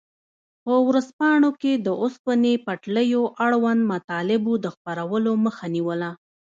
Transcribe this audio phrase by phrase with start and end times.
[0.63, 6.11] په ورځپاڼو کې د اوسپنې پټلیو اړوند مطالبو د خپرولو مخه نیوله.